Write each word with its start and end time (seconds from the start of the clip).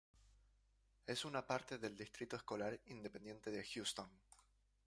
Es 1.05 1.25
una 1.25 1.45
parte 1.45 1.77
del 1.77 1.95
Distrito 1.95 2.35
Escolar 2.35 2.79
Independiente 2.87 3.51
de 3.51 3.63
Houston. 3.63 4.09